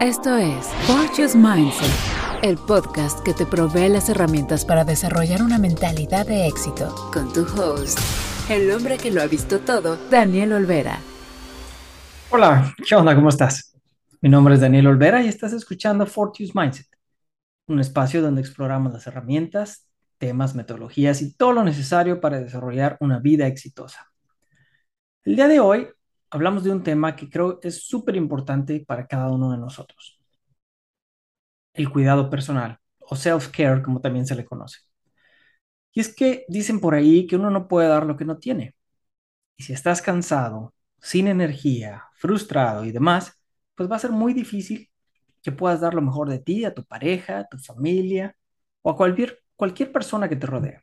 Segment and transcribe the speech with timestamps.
[0.00, 1.90] Esto es Fortune's Mindset,
[2.44, 6.94] el podcast que te provee las herramientas para desarrollar una mentalidad de éxito.
[7.12, 7.98] Con tu host,
[8.48, 11.00] el hombre que lo ha visto todo, Daniel Olvera.
[12.30, 13.16] Hola, ¿qué onda?
[13.16, 13.76] ¿Cómo estás?
[14.20, 16.86] Mi nombre es Daniel Olvera y estás escuchando Fortune's Mindset,
[17.66, 23.18] un espacio donde exploramos las herramientas, temas, metodologías y todo lo necesario para desarrollar una
[23.18, 24.06] vida exitosa.
[25.24, 25.88] El día de hoy
[26.30, 30.18] hablamos de un tema que creo es súper importante para cada uno de nosotros.
[31.72, 34.80] El cuidado personal, o self-care, como también se le conoce.
[35.92, 38.74] Y es que dicen por ahí que uno no puede dar lo que no tiene.
[39.56, 43.34] Y si estás cansado, sin energía, frustrado y demás,
[43.74, 44.90] pues va a ser muy difícil
[45.42, 48.36] que puedas dar lo mejor de ti a tu pareja, a tu familia
[48.82, 50.82] o a cualquier, cualquier persona que te rodee.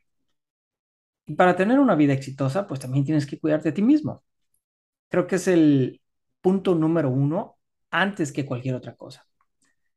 [1.26, 4.24] Y para tener una vida exitosa, pues también tienes que cuidarte a ti mismo.
[5.16, 6.02] Creo que es el
[6.42, 7.56] punto número uno
[7.90, 9.24] antes que cualquier otra cosa.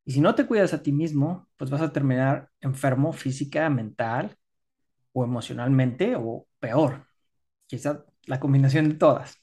[0.05, 4.37] Y si no te cuidas a ti mismo, pues vas a terminar enfermo física, mental
[5.13, 7.05] o emocionalmente o peor.
[7.67, 9.41] Quizá la combinación de todas.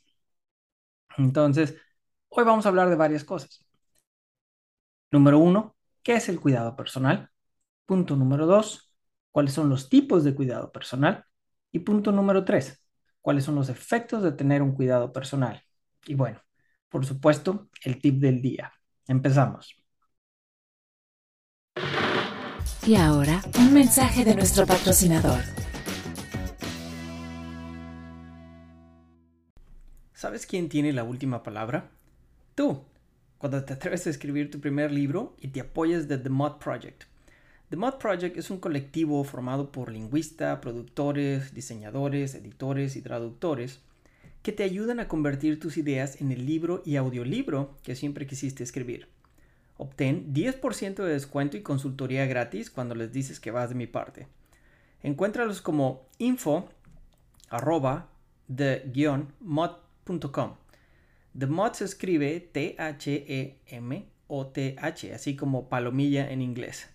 [1.18, 1.76] Entonces,
[2.28, 3.66] hoy vamos a hablar de varias cosas.
[5.10, 7.30] Número uno, ¿qué es el cuidado personal?
[7.86, 8.92] Punto número dos,
[9.32, 11.24] ¿cuáles son los tipos de cuidado personal?
[11.72, 12.84] Y punto número tres,
[13.20, 15.62] cuáles son los efectos de tener un cuidado personal.
[16.06, 16.40] Y bueno,
[16.88, 18.72] por supuesto, el tip del día.
[19.08, 19.76] Empezamos.
[22.86, 25.40] Y ahora, un mensaje de nuestro patrocinador.
[30.14, 31.90] ¿Sabes quién tiene la última palabra?
[32.54, 32.84] Tú,
[33.38, 37.04] cuando te atreves a escribir tu primer libro y te apoyas de The Mod Project.
[37.68, 43.80] The Mod Project es un colectivo formado por lingüistas, productores, diseñadores, editores y traductores
[44.46, 48.62] que te ayudan a convertir tus ideas en el libro y audiolibro que siempre quisiste
[48.62, 49.08] escribir.
[49.76, 54.28] Obtén 10% de descuento y consultoría gratis cuando les dices que vas de mi parte.
[55.02, 56.68] Encuéntralos como info
[57.50, 58.08] arroba
[58.46, 60.54] the-mod.com.
[61.36, 63.64] The Mod se escribe T-H-E-M-O-T-H,
[65.12, 66.88] así como palomilla en inglés.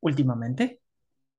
[0.00, 0.80] últimamente,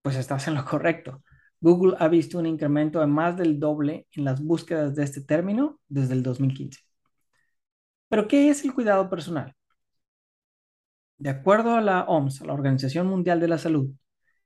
[0.02, 1.24] pues estás en lo correcto.
[1.62, 5.80] Google ha visto un incremento de más del doble en las búsquedas de este término
[5.88, 6.80] desde el 2015.
[8.10, 9.56] Pero, ¿qué es el cuidado personal?
[11.18, 13.92] De acuerdo a la OMS, la Organización Mundial de la Salud,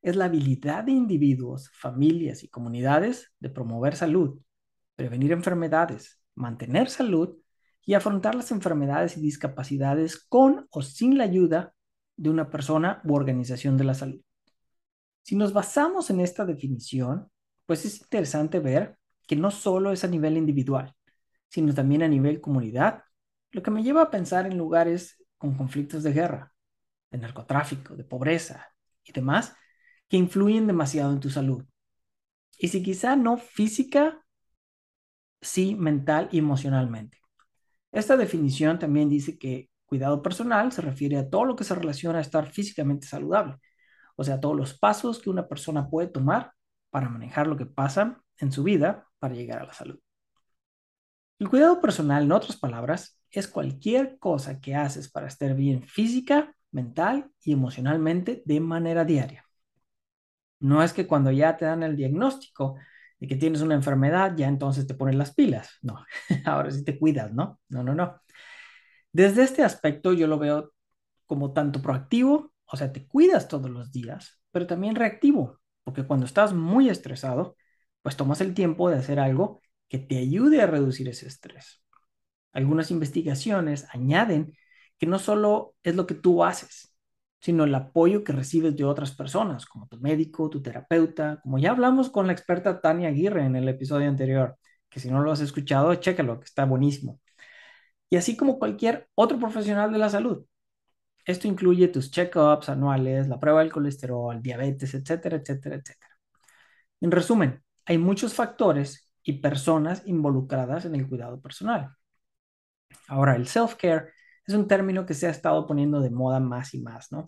[0.01, 4.39] es la habilidad de individuos, familias y comunidades de promover salud,
[4.95, 7.37] prevenir enfermedades, mantener salud
[7.85, 11.73] y afrontar las enfermedades y discapacidades con o sin la ayuda
[12.17, 14.21] de una persona u organización de la salud.
[15.25, 17.31] Si nos basamos en esta definición,
[17.65, 20.93] pues es interesante ver que no solo es a nivel individual,
[21.49, 23.01] sino también a nivel comunidad,
[23.49, 26.53] lo que me lleva a pensar en lugares con conflictos de guerra,
[27.09, 28.67] de narcotráfico, de pobreza
[29.03, 29.55] y demás,
[30.07, 31.65] que influyen demasiado en tu salud.
[32.59, 34.23] Y si quizá no física,
[35.41, 37.17] sí mental y emocionalmente.
[37.91, 42.19] Esta definición también dice que cuidado personal se refiere a todo lo que se relaciona
[42.19, 43.57] a estar físicamente saludable,
[44.15, 46.53] o sea, todos los pasos que una persona puede tomar
[46.89, 49.99] para manejar lo que pasa en su vida para llegar a la salud.
[51.39, 56.55] El cuidado personal, en otras palabras, es cualquier cosa que haces para estar bien física,
[56.71, 59.45] mental y emocionalmente de manera diaria.
[60.59, 62.75] No es que cuando ya te dan el diagnóstico
[63.19, 65.77] de que tienes una enfermedad, ya entonces te pones las pilas.
[65.81, 66.05] No,
[66.45, 67.59] ahora sí te cuidas, ¿no?
[67.69, 68.21] No, no, no.
[69.11, 70.73] Desde este aspecto yo lo veo
[71.25, 76.25] como tanto proactivo, o sea, te cuidas todos los días, pero también reactivo, porque cuando
[76.25, 77.55] estás muy estresado,
[78.01, 81.83] pues tomas el tiempo de hacer algo que te ayude a reducir ese estrés.
[82.53, 84.53] Algunas investigaciones añaden
[84.97, 86.95] que no solo es lo que tú haces,
[87.41, 91.71] sino el apoyo que recibes de otras personas, como tu médico, tu terapeuta, como ya
[91.71, 94.57] hablamos con la experta Tania Aguirre en el episodio anterior,
[94.89, 97.19] que si no lo has escuchado, chécalo, que está buenísimo.
[98.09, 100.45] Y así como cualquier otro profesional de la salud.
[101.25, 106.15] Esto incluye tus check-ups anuales, la prueba del colesterol, diabetes, etcétera, etcétera, etcétera.
[107.01, 111.95] En resumen, hay muchos factores y personas involucradas en el cuidado personal.
[113.07, 114.11] Ahora, el self-care
[114.47, 117.25] es un término que se ha estado poniendo de moda más y más, ¿no?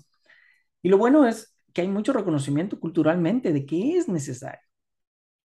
[0.82, 4.62] Y lo bueno es que hay mucho reconocimiento culturalmente de que es necesario.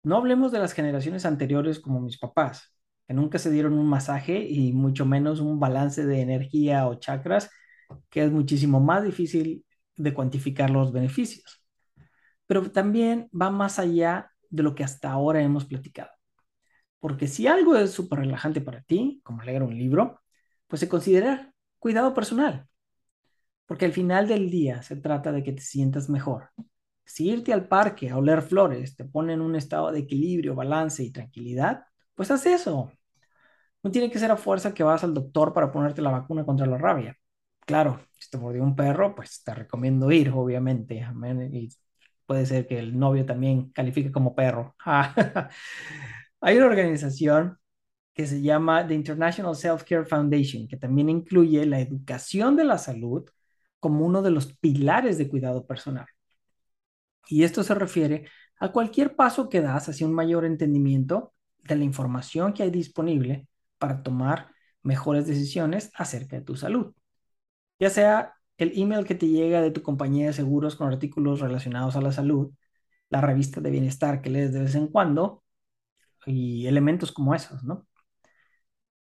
[0.04, 2.76] No hablemos de las generaciones anteriores como mis papás,
[3.08, 7.50] que nunca se dieron un masaje y mucho menos un balance de energía o chakras,
[8.10, 9.66] que es muchísimo más difícil
[9.96, 11.64] de cuantificar los beneficios.
[12.48, 16.12] Pero también va más allá de lo que hasta ahora hemos platicado.
[17.00, 20.22] Porque si algo es súper relajante para ti, como leer un libro,
[20.68, 22.68] pues se considera cuidado personal.
[23.66, 26.50] Porque al final del día se trata de que te sientas mejor.
[27.06, 31.04] Si irte al parque a oler flores te pone en un estado de equilibrio, balance
[31.04, 31.86] y tranquilidad,
[32.16, 32.92] pues haz eso.
[33.84, 36.68] No tiene que ser a fuerza que vas al doctor para ponerte la vacuna contra
[36.68, 37.18] la rabia.
[37.66, 40.96] Claro, si te mordió un perro, pues te recomiendo ir, obviamente.
[41.52, 41.70] Y
[42.26, 44.76] puede ser que el novio también califique como perro.
[46.42, 47.58] Hay una organización
[48.14, 53.30] que se llama The International Self-Care Foundation, que también incluye la educación de la salud
[53.80, 56.08] como uno de los pilares de cuidado personal.
[57.28, 58.26] Y esto se refiere
[58.60, 63.48] a cualquier paso que das hacia un mayor entendimiento de la información que hay disponible
[63.78, 64.52] para tomar
[64.84, 66.94] mejores decisiones acerca de tu salud.
[67.82, 71.98] Ya sea el email que te llega de tu compañía de seguros con artículos relacionados
[71.98, 72.54] a la salud,
[73.10, 75.44] la revista de bienestar que lees de vez en cuando
[76.28, 77.88] y elementos como esos, ¿no?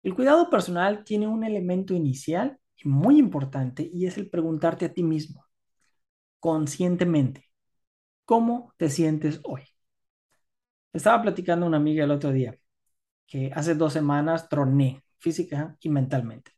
[0.03, 4.93] El cuidado personal tiene un elemento inicial y muy importante y es el preguntarte a
[4.93, 5.47] ti mismo,
[6.41, 7.47] conscientemente,
[8.27, 9.63] ¿cómo te sientes hoy?
[10.93, 12.57] Estaba platicando una amiga el otro día
[13.27, 16.53] que hace dos semanas troné física y mentalmente.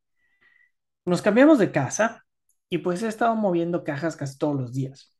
[1.04, 2.24] Nos cambiamos de casa
[2.68, 5.16] y pues he estado moviendo cajas casi todos los días.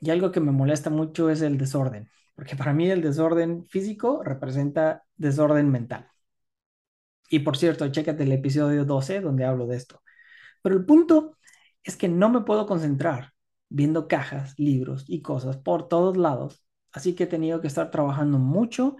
[0.00, 4.22] Y algo que me molesta mucho es el desorden, porque para mí el desorden físico
[4.24, 6.08] representa desorden mental.
[7.30, 10.02] Y por cierto, chécate el episodio 12 donde hablo de esto.
[10.62, 11.38] Pero el punto
[11.82, 13.32] es que no me puedo concentrar
[13.68, 16.64] viendo cajas, libros y cosas por todos lados.
[16.92, 18.96] Así que he tenido que estar trabajando mucho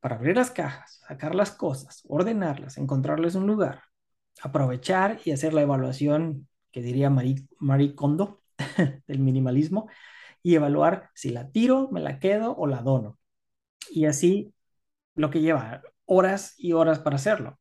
[0.00, 3.82] para abrir las cajas, sacar las cosas, ordenarlas, encontrarles un lugar,
[4.42, 8.42] aprovechar y hacer la evaluación que diría Marie, Marie Kondo
[9.06, 9.88] del minimalismo
[10.42, 13.18] y evaluar si la tiro, me la quedo o la dono.
[13.90, 14.54] Y así
[15.14, 17.58] lo que lleva horas y horas para hacerlo.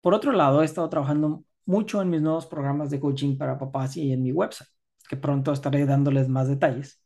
[0.00, 3.96] Por otro lado, he estado trabajando mucho en mis nuevos programas de coaching para papás
[3.96, 4.68] y en mi website,
[5.08, 7.02] que pronto estaré dándoles más detalles.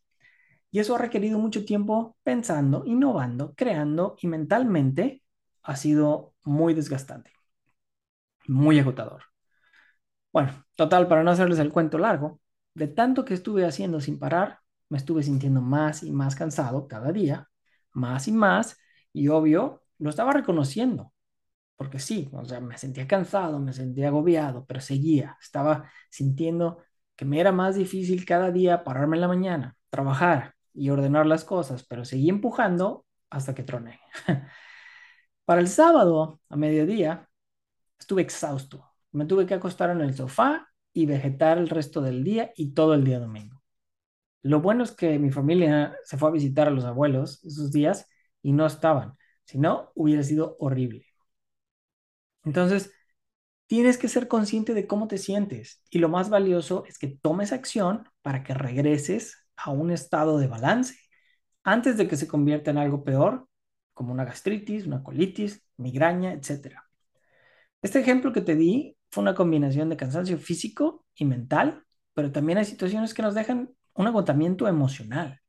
[0.70, 5.22] Y eso ha requerido mucho tiempo pensando, innovando, creando y mentalmente
[5.62, 7.32] ha sido muy desgastante,
[8.48, 9.22] muy agotador.
[10.32, 12.40] Bueno, total, para no hacerles el cuento largo,
[12.74, 17.12] de tanto que estuve haciendo sin parar, me estuve sintiendo más y más cansado cada
[17.12, 17.48] día,
[17.92, 18.76] más y más,
[19.12, 21.12] y obvio, lo estaba reconociendo,
[21.76, 26.78] porque sí, o sea, me sentía cansado, me sentía agobiado, pero seguía, estaba sintiendo
[27.16, 31.44] que me era más difícil cada día pararme en la mañana, trabajar y ordenar las
[31.44, 34.00] cosas, pero seguí empujando hasta que troné.
[35.44, 37.27] Para el sábado, a mediodía,
[37.98, 38.84] estuve exhausto.
[39.12, 42.94] Me tuve que acostar en el sofá y vegetar el resto del día y todo
[42.94, 43.62] el día domingo.
[44.42, 48.08] Lo bueno es que mi familia se fue a visitar a los abuelos esos días
[48.42, 49.14] y no estaban.
[49.44, 51.06] Si no, hubiera sido horrible.
[52.44, 52.92] Entonces,
[53.66, 57.52] tienes que ser consciente de cómo te sientes y lo más valioso es que tomes
[57.52, 60.96] acción para que regreses a un estado de balance
[61.64, 63.48] antes de que se convierta en algo peor,
[63.94, 66.87] como una gastritis, una colitis, migraña, etc.
[67.82, 72.58] Este ejemplo que te di fue una combinación de cansancio físico y mental, pero también
[72.58, 75.40] hay situaciones que nos dejan un agotamiento emocional.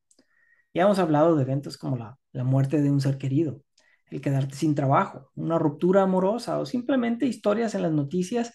[0.74, 3.63] Ya hemos hablado de eventos como la, la muerte de un ser querido,
[4.12, 8.53] el quedarte sin trabajo, una ruptura amorosa o simplemente historias en las noticias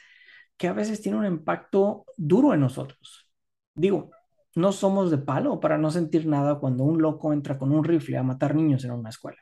[0.57, 3.28] que a veces tienen un impacto duro en nosotros.
[3.75, 4.11] Digo,
[4.54, 8.19] no somos de palo para no sentir nada cuando un loco entra con un rifle
[8.19, 9.38] a matar niños en una escuela.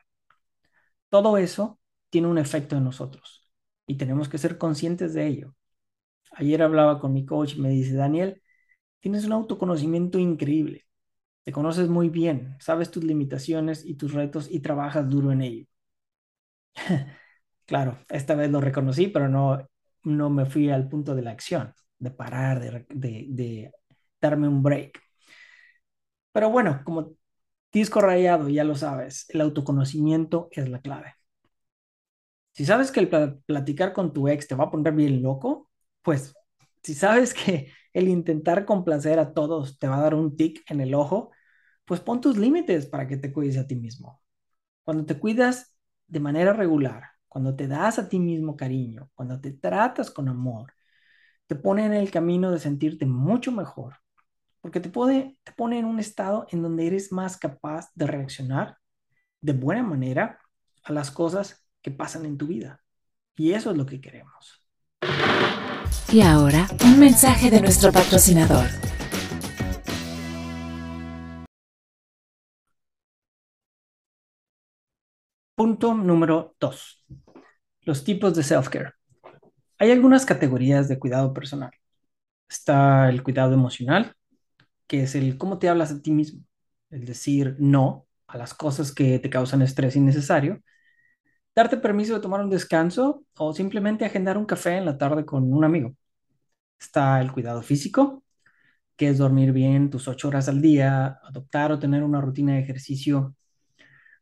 [1.09, 3.42] Todo eso tiene un efecto en nosotros
[3.87, 5.55] y tenemos que ser conscientes de ello.
[6.33, 8.41] Ayer hablaba con mi coach me dice, Daniel,
[9.01, 10.85] tienes un autoconocimiento increíble.
[11.43, 15.67] Te conoces muy bien, sabes tus limitaciones y tus retos y trabajas duro en ello.
[17.65, 19.67] claro, esta vez lo reconocí, pero no,
[20.03, 23.71] no me fui al punto de la acción, de parar, de, de
[24.21, 25.01] darme un break.
[26.31, 27.13] Pero bueno, como
[27.73, 31.15] disco rayado, ya lo sabes, el autoconocimiento es la clave.
[32.53, 33.09] Si sabes que el
[33.45, 35.69] platicar con tu ex te va a poner bien loco,
[36.01, 36.35] pues
[36.83, 40.81] si sabes que el intentar complacer a todos te va a dar un tic en
[40.81, 41.31] el ojo,
[41.85, 44.21] pues pon tus límites para que te cuides a ti mismo.
[44.83, 45.75] Cuando te cuidas
[46.07, 50.73] de manera regular, cuando te das a ti mismo cariño, cuando te tratas con amor,
[51.47, 53.97] te pone en el camino de sentirte mucho mejor,
[54.61, 58.77] porque te pone, te pone en un estado en donde eres más capaz de reaccionar
[59.41, 60.39] de buena manera
[60.83, 62.81] a las cosas que pasan en tu vida.
[63.35, 64.65] Y eso es lo que queremos.
[66.11, 68.67] Y ahora, un mensaje de nuestro patrocinador.
[75.55, 77.05] Punto número 2.
[77.81, 78.93] Los tipos de self-care.
[79.77, 81.71] Hay algunas categorías de cuidado personal.
[82.49, 84.15] Está el cuidado emocional,
[84.87, 86.43] que es el cómo te hablas a ti mismo,
[86.91, 90.61] el decir no a las cosas que te causan estrés innecesario,
[91.55, 95.51] darte permiso de tomar un descanso o simplemente agendar un café en la tarde con
[95.53, 95.95] un amigo.
[96.79, 98.23] Está el cuidado físico,
[98.95, 102.61] que es dormir bien tus ocho horas al día, adoptar o tener una rutina de
[102.61, 103.35] ejercicio,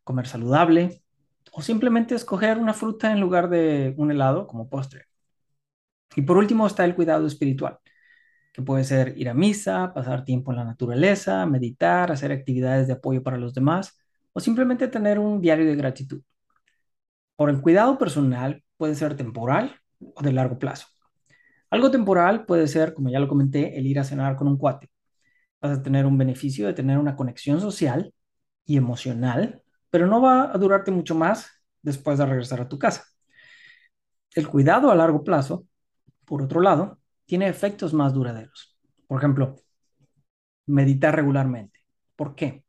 [0.03, 1.03] comer saludable,
[1.51, 5.05] o simplemente escoger una fruta en lugar de un helado como postre.
[6.15, 7.79] Y por último está el cuidado espiritual,
[8.53, 12.93] que puede ser ir a misa, pasar tiempo en la naturaleza, meditar, hacer actividades de
[12.93, 13.97] apoyo para los demás
[14.33, 16.21] o simplemente tener un diario de gratitud.
[17.35, 20.87] Por el cuidado personal puede ser temporal o de largo plazo.
[21.69, 24.89] Algo temporal puede ser, como ya lo comenté, el ir a cenar con un cuate.
[25.61, 28.13] Vas a tener un beneficio de tener una conexión social
[28.65, 29.61] y emocional
[29.91, 31.51] pero no va a durarte mucho más
[31.83, 33.03] después de regresar a tu casa.
[34.33, 35.67] El cuidado a largo plazo,
[36.25, 38.79] por otro lado, tiene efectos más duraderos.
[39.07, 39.57] Por ejemplo,
[40.65, 41.81] meditar regularmente.
[42.15, 42.63] ¿Por qué?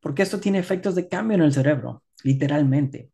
[0.00, 3.10] Porque esto tiene efectos de cambio en el cerebro, literalmente.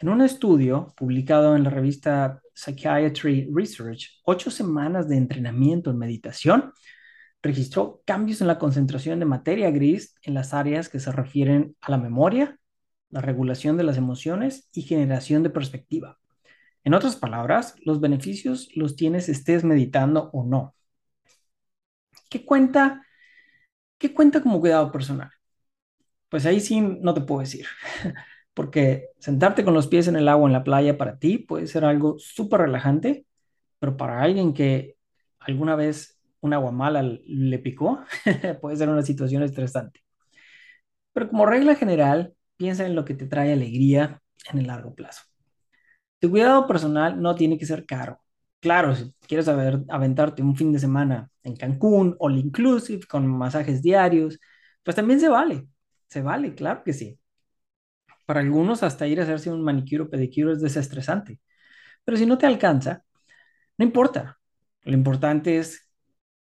[0.00, 6.72] En un estudio publicado en la revista Psychiatry Research, ocho semanas de entrenamiento en meditación
[7.42, 11.90] registró cambios en la concentración de materia gris en las áreas que se refieren a
[11.90, 12.58] la memoria,
[13.10, 16.18] la regulación de las emociones y generación de perspectiva.
[16.82, 20.74] En otras palabras, los beneficios los tienes estés meditando o no.
[22.30, 23.06] ¿Qué cuenta?
[23.98, 25.30] ¿Qué cuenta como cuidado personal?
[26.30, 27.66] Pues ahí sí no te puedo decir,
[28.54, 31.84] porque sentarte con los pies en el agua en la playa para ti puede ser
[31.84, 33.26] algo súper relajante,
[33.80, 34.96] pero para alguien que
[35.40, 38.00] alguna vez un agua mala le picó,
[38.60, 40.00] puede ser una situación estresante.
[41.12, 45.22] Pero como regla general, piensa en lo que te trae alegría en el largo plazo.
[46.20, 48.20] Tu cuidado personal no tiene que ser caro.
[48.60, 54.40] Claro, si quieres aventarte un fin de semana en Cancún, all inclusive, con masajes diarios,
[54.84, 55.68] pues también se vale.
[56.10, 57.19] Se vale, claro que sí.
[58.30, 61.40] Para algunos hasta ir a hacerse un manicure o pedicure es desestresante.
[62.04, 63.02] Pero si no te alcanza,
[63.76, 64.38] no importa.
[64.82, 65.90] Lo importante es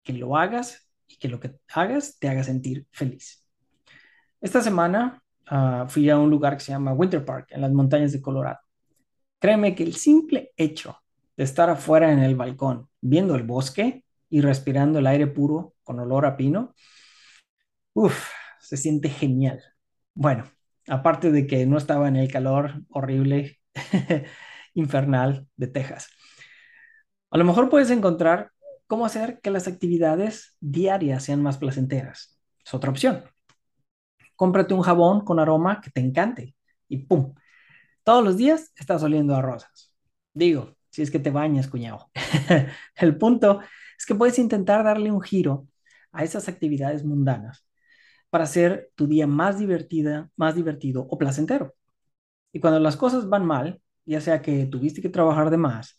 [0.02, 3.46] que lo hagas y que lo que hagas te haga sentir feliz.
[4.40, 8.10] Esta semana uh, fui a un lugar que se llama Winter Park, en las montañas
[8.10, 8.60] de Colorado.
[9.38, 10.96] Créeme que el simple hecho
[11.36, 16.00] de estar afuera en el balcón, viendo el bosque y respirando el aire puro con
[16.00, 16.74] olor a pino,
[17.92, 18.30] uff,
[18.60, 19.62] se siente genial.
[20.14, 20.55] Bueno,
[20.88, 23.60] aparte de que no estaba en el calor horrible,
[24.74, 26.08] infernal de Texas.
[27.30, 28.52] A lo mejor puedes encontrar
[28.86, 32.38] cómo hacer que las actividades diarias sean más placenteras.
[32.64, 33.24] Es otra opción.
[34.36, 36.54] Cómprate un jabón con aroma que te encante
[36.88, 37.34] y ¡pum!
[38.04, 39.94] Todos los días estás oliendo a rosas.
[40.32, 42.10] Digo, si es que te bañas, cuñado.
[42.94, 43.60] El punto
[43.98, 45.66] es que puedes intentar darle un giro
[46.12, 47.65] a esas actividades mundanas
[48.36, 51.74] para hacer tu día más divertida, más divertido o placentero.
[52.52, 55.98] Y cuando las cosas van mal, ya sea que tuviste que trabajar de más,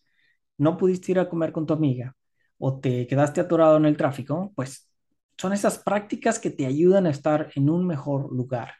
[0.55, 2.15] no pudiste ir a comer con tu amiga
[2.59, 4.87] o te quedaste atorado en el tráfico, pues
[5.35, 8.75] son esas prácticas que te ayudan a estar en un mejor lugar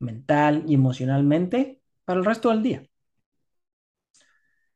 [0.00, 2.82] mental y emocionalmente para el resto del día.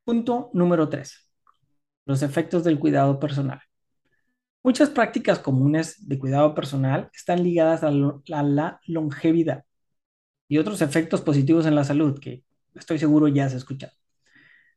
[0.05, 1.33] Punto número 3.
[2.07, 3.61] Los efectos del cuidado personal.
[4.63, 9.65] Muchas prácticas comunes de cuidado personal están ligadas a, la longevidad
[10.49, 13.95] y otros efectos positivos en la salud que estoy seguro ya has escuchado.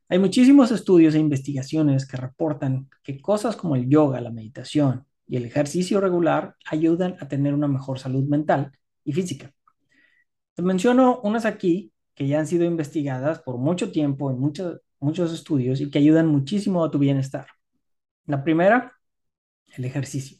[0.08, 5.36] Hay muchísimos estudios e investigaciones que reportan que cosas como el yoga, la meditación y
[5.36, 8.72] el ejercicio regular ayudan a tener una mejor salud mental
[9.04, 9.52] y física.
[10.54, 15.32] Te menciono unas aquí que ya han sido investigadas por mucho tiempo en muchos, muchos
[15.34, 17.48] estudios y que ayudan muchísimo a tu bienestar.
[18.26, 18.93] La primera,
[19.76, 20.38] el ejercicio.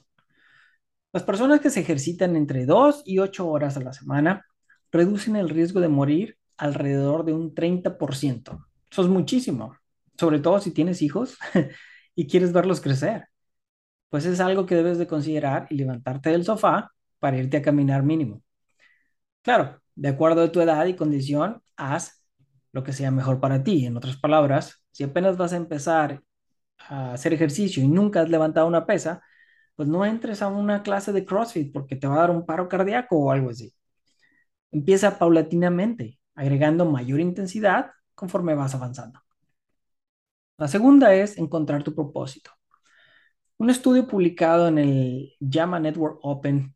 [1.12, 4.44] Las personas que se ejercitan entre 2 y 8 horas a la semana
[4.90, 8.66] reducen el riesgo de morir alrededor de un 30%.
[8.90, 9.76] Eso es muchísimo,
[10.18, 11.38] sobre todo si tienes hijos
[12.14, 13.28] y quieres verlos crecer.
[14.08, 18.02] Pues es algo que debes de considerar y levantarte del sofá para irte a caminar
[18.02, 18.42] mínimo.
[19.42, 22.24] Claro, de acuerdo a tu edad y condición, haz
[22.72, 23.86] lo que sea mejor para ti.
[23.86, 26.22] En otras palabras, si apenas vas a empezar
[26.78, 29.22] a hacer ejercicio y nunca has levantado una pesa,
[29.76, 32.68] pues no entres a una clase de CrossFit porque te va a dar un paro
[32.68, 33.74] cardíaco o algo así.
[34.72, 39.20] Empieza paulatinamente, agregando mayor intensidad conforme vas avanzando.
[40.56, 42.50] La segunda es encontrar tu propósito.
[43.56, 46.74] Un estudio publicado en el JAMA Network Open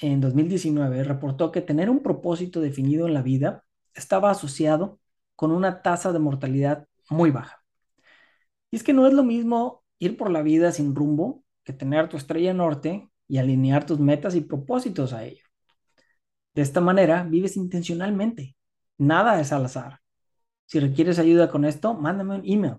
[0.00, 5.00] en 2019 reportó que tener un propósito definido en la vida estaba asociado
[5.36, 7.63] con una tasa de mortalidad muy baja.
[8.74, 12.08] Y es que no es lo mismo ir por la vida sin rumbo que tener
[12.08, 15.44] tu estrella norte y alinear tus metas y propósitos a ello.
[16.54, 18.56] De esta manera vives intencionalmente.
[18.98, 20.00] Nada es al azar.
[20.66, 22.78] Si requieres ayuda con esto, mándame un email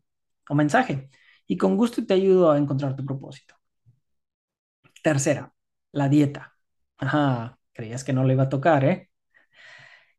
[0.49, 1.09] o mensaje
[1.47, 3.55] y con gusto te ayudo a encontrar tu propósito.
[5.01, 5.53] Tercera,
[5.93, 6.57] la dieta.
[6.97, 9.09] Ajá, creías que no le iba a tocar, ¿eh?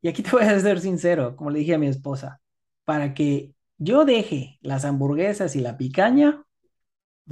[0.00, 2.40] Y aquí te voy a ser sincero, como le dije a mi esposa,
[2.86, 6.44] para que yo deje las hamburguesas y la picaña,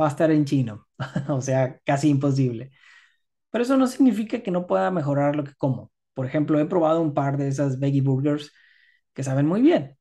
[0.01, 0.89] va a estar en chino,
[1.29, 2.71] o sea, casi imposible.
[3.51, 5.93] Pero eso no significa que no pueda mejorar lo que como.
[6.15, 8.53] Por ejemplo, he probado un par de esas veggie burgers
[9.15, 9.99] que saben muy bien.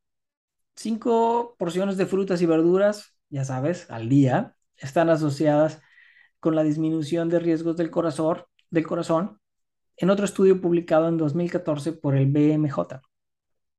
[0.76, 5.82] Cinco porciones de frutas y verduras, ya sabes, al día, están asociadas
[6.40, 9.40] con la disminución de riesgos del corazón, del corazón
[9.98, 13.02] en otro estudio publicado en 2014 por el BMJ.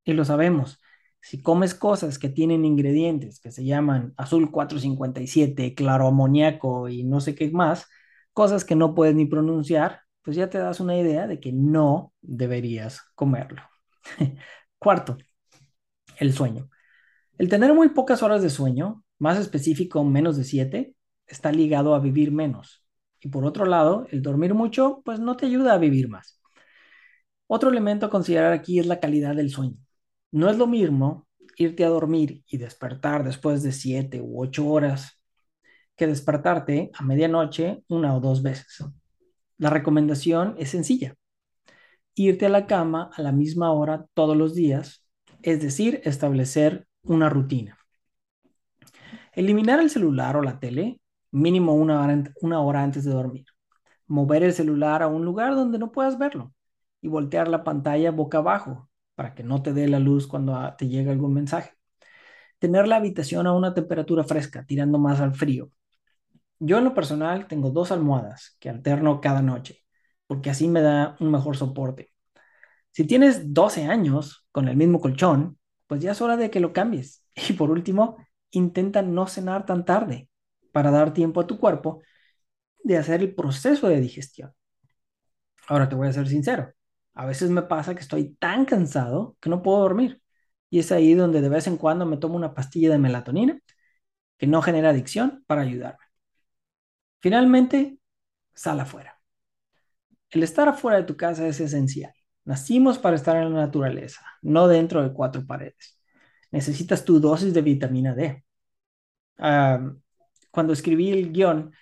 [0.04, 0.80] Y lo sabemos,
[1.24, 7.20] si comes cosas que tienen ingredientes que se llaman azul 457, claro amoníaco y no
[7.20, 7.86] sé qué más,
[8.34, 12.12] cosas que no puedes ni pronunciar, pues ya te das una idea de que no
[12.20, 13.62] deberías comerlo.
[14.78, 15.16] Cuarto,
[16.18, 16.68] el sueño.
[17.38, 20.94] El tener muy pocas horas de sueño, más específico menos de 7,
[21.26, 22.84] está ligado a vivir menos.
[23.20, 26.38] Y por otro lado, el dormir mucho, pues no te ayuda a vivir más.
[27.46, 29.78] Otro elemento a considerar aquí es la calidad del sueño.
[30.34, 35.22] No es lo mismo irte a dormir y despertar después de siete u ocho horas
[35.94, 38.84] que despertarte a medianoche una o dos veces.
[39.58, 41.14] La recomendación es sencilla.
[42.16, 45.06] Irte a la cama a la misma hora todos los días,
[45.42, 47.78] es decir, establecer una rutina.
[49.34, 53.46] Eliminar el celular o la tele mínimo una hora, una hora antes de dormir.
[54.08, 56.52] Mover el celular a un lugar donde no puedas verlo
[57.00, 60.76] y voltear la pantalla boca abajo para que no te dé la luz cuando ah,
[60.76, 61.72] te llegue algún mensaje.
[62.58, 65.70] Tener la habitación a una temperatura fresca, tirando más al frío.
[66.58, 69.84] Yo en lo personal tengo dos almohadas que alterno cada noche,
[70.26, 72.12] porque así me da un mejor soporte.
[72.92, 76.72] Si tienes 12 años con el mismo colchón, pues ya es hora de que lo
[76.72, 77.24] cambies.
[77.48, 78.16] Y por último,
[78.52, 80.28] intenta no cenar tan tarde
[80.72, 82.02] para dar tiempo a tu cuerpo
[82.84, 84.52] de hacer el proceso de digestión.
[85.68, 86.73] Ahora te voy a ser sincero,
[87.14, 90.20] a veces me pasa que estoy tan cansado que no puedo dormir.
[90.70, 93.60] Y es ahí donde de vez en cuando me tomo una pastilla de melatonina
[94.38, 96.04] que no genera adicción para ayudarme.
[97.20, 97.98] Finalmente,
[98.54, 99.18] sal afuera.
[100.30, 102.12] El estar afuera de tu casa es esencial.
[102.44, 105.98] Nacimos para estar en la naturaleza, no dentro de cuatro paredes.
[106.50, 108.44] Necesitas tu dosis de vitamina D.
[110.50, 111.72] Cuando escribí el guion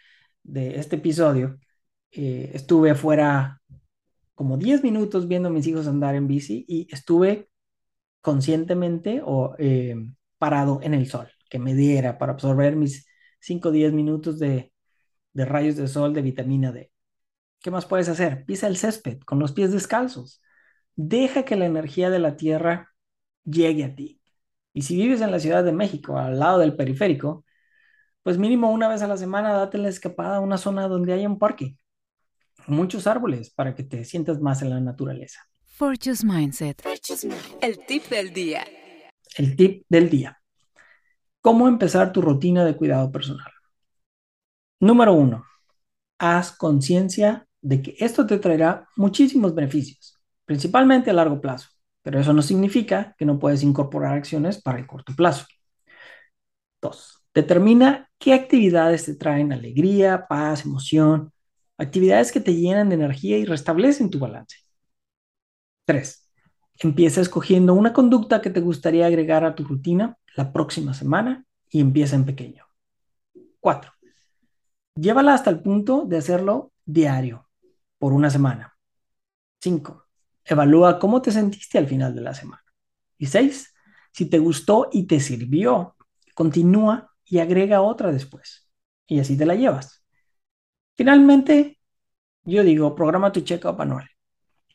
[0.42, 1.58] de este episodio,
[2.10, 3.61] eh, estuve afuera
[4.42, 7.48] como 10 minutos viendo a mis hijos andar en bici y estuve
[8.20, 9.94] conscientemente o eh,
[10.36, 13.06] parado en el sol, que me diera para absorber mis
[13.38, 14.72] 5 o 10 minutos de,
[15.32, 16.90] de rayos de sol de vitamina D.
[17.60, 18.44] ¿Qué más puedes hacer?
[18.44, 20.42] Pisa el césped con los pies descalzos.
[20.96, 22.92] Deja que la energía de la tierra
[23.44, 24.20] llegue a ti.
[24.72, 27.44] Y si vives en la Ciudad de México, al lado del periférico,
[28.24, 31.28] pues mínimo una vez a la semana date la escapada a una zona donde haya
[31.28, 31.76] un parque,
[32.66, 35.40] muchos árboles para que te sientas más en la naturaleza.
[35.64, 36.82] Fortune's Mindset.
[37.60, 38.64] El tip del día.
[39.36, 40.38] El tip del día.
[41.40, 43.50] ¿Cómo empezar tu rutina de cuidado personal?
[44.80, 45.44] Número uno,
[46.18, 51.68] haz conciencia de que esto te traerá muchísimos beneficios, principalmente a largo plazo,
[52.02, 55.46] pero eso no significa que no puedes incorporar acciones para el corto plazo.
[56.80, 61.32] Dos, Determina qué actividades te traen alegría, paz, emoción,
[61.82, 64.56] actividades que te llenan de energía y restablecen tu balance.
[65.84, 66.30] 3.
[66.78, 71.80] Empieza escogiendo una conducta que te gustaría agregar a tu rutina la próxima semana y
[71.80, 72.64] empieza en pequeño.
[73.60, 73.92] 4.
[74.94, 77.48] Llévala hasta el punto de hacerlo diario,
[77.98, 78.76] por una semana.
[79.60, 80.06] 5.
[80.44, 82.64] Evalúa cómo te sentiste al final de la semana.
[83.18, 83.74] Y 6.
[84.12, 85.96] Si te gustó y te sirvió,
[86.34, 88.68] continúa y agrega otra después.
[89.06, 90.01] Y así te la llevas.
[91.02, 91.80] Finalmente,
[92.44, 93.76] yo digo, programa tu check-up